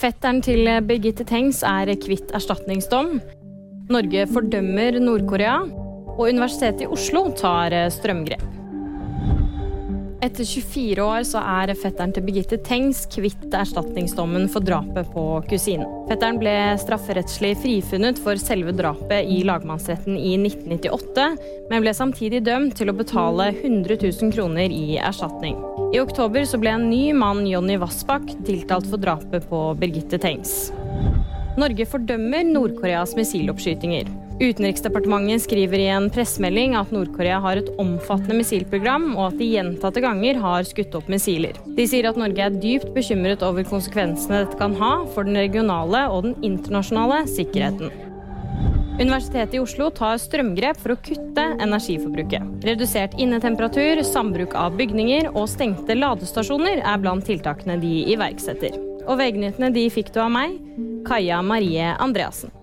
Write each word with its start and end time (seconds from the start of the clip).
Fetteren 0.00 0.38
til 0.40 0.64
Birgitte 0.88 1.26
Tengs 1.28 1.58
er 1.66 1.90
kvitt 2.00 2.30
erstatningsdom. 2.32 3.18
Norge 3.92 4.22
fordømmer 4.32 4.96
Nord-Korea. 4.96 5.58
Og 6.14 6.22
Universitetet 6.30 6.86
i 6.86 6.88
Oslo 6.88 7.26
tar 7.36 7.76
strømgrep. 7.92 8.59
Etter 10.20 10.44
24 10.44 11.00
år 11.00 11.22
så 11.24 11.40
er 11.40 11.70
fetteren 11.80 12.10
til 12.12 12.26
Birgitte 12.26 12.58
Tengs 12.60 13.06
kvitt 13.08 13.54
erstatningsdommen 13.56 14.50
for 14.52 14.60
drapet 14.60 15.08
på 15.14 15.22
kusinen. 15.48 15.88
Fetteren 16.10 16.36
ble 16.42 16.52
strafferettslig 16.82 17.54
frifunnet 17.62 18.20
for 18.20 18.36
selve 18.40 18.74
drapet 18.76 19.30
i 19.32 19.38
lagmannsretten 19.48 20.18
i 20.20 20.34
1998, 20.36 21.26
men 21.72 21.84
ble 21.86 21.96
samtidig 21.96 22.42
dømt 22.44 22.76
til 22.76 22.92
å 22.92 22.96
betale 23.00 23.48
100 23.54 23.96
000 23.96 24.34
kroner 24.36 24.68
i 24.68 24.98
erstatning. 25.00 25.56
I 25.96 26.02
oktober 26.04 26.44
så 26.44 26.60
ble 26.60 26.76
en 26.76 26.90
ny 26.92 27.14
mann, 27.16 27.46
Jonny 27.48 27.80
Vassbakk, 27.80 28.28
tiltalt 28.44 28.92
for 28.92 29.00
drapet 29.00 29.48
på 29.48 29.62
Birgitte 29.80 30.20
Tengs. 30.20 30.68
Norge 31.56 31.88
fordømmer 31.88 32.44
Nord-Koreas 32.44 33.16
missiloppskytinger. 33.16 34.12
Utenriksdepartementet 34.40 35.42
skriver 35.44 35.82
i 35.82 35.88
en 35.92 36.06
pressemelding 36.08 36.72
at 36.78 36.92
Nord-Korea 36.94 37.42
har 37.44 37.58
et 37.60 37.68
omfattende 37.82 38.38
missilprogram, 38.38 39.10
og 39.12 39.26
at 39.26 39.34
de 39.36 39.50
gjentatte 39.52 40.00
ganger 40.00 40.38
har 40.40 40.64
skutt 40.64 40.94
opp 40.96 41.10
missiler. 41.12 41.58
De 41.76 41.84
sier 41.84 42.08
at 42.08 42.16
Norge 42.16 42.46
er 42.46 42.54
dypt 42.62 42.94
bekymret 42.94 43.44
over 43.44 43.66
konsekvensene 43.68 44.46
dette 44.46 44.56
kan 44.56 44.72
ha 44.80 44.94
for 45.12 45.28
den 45.28 45.36
regionale 45.36 46.06
og 46.08 46.24
den 46.24 46.38
internasjonale 46.46 47.26
sikkerheten. 47.28 47.92
Universitetet 49.00 49.58
i 49.58 49.60
Oslo 49.60 49.90
tar 49.96 50.16
strømgrep 50.20 50.80
for 50.80 50.94
å 50.94 51.00
kutte 51.04 51.44
energiforbruket. 51.60 52.64
Redusert 52.64 53.16
innetemperatur, 53.20 54.00
sambruk 54.08 54.56
av 54.56 54.76
bygninger 54.80 55.28
og 55.34 55.50
stengte 55.52 55.96
ladestasjoner 55.98 56.80
er 56.80 57.02
blant 57.04 57.28
tiltakene 57.28 57.76
de 57.80 57.92
iverksetter. 58.16 58.80
Og 59.04 59.20
VG-nyhetene 59.20 59.72
de 59.76 59.84
fikk 59.92 60.14
du 60.16 60.22
av 60.24 60.32
meg, 60.32 60.56
Kaja 61.08 61.42
Marie 61.44 61.92
Andreassen. 62.00 62.56